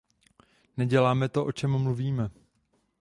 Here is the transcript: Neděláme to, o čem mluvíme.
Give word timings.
Neděláme 0.77 1.29
to, 1.29 1.45
o 1.45 1.51
čem 1.51 1.77
mluvíme. 1.77 2.29